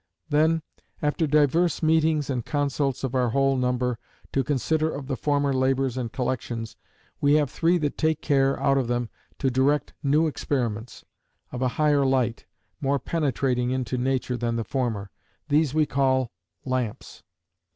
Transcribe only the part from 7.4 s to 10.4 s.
three that take care, out of them, to direct new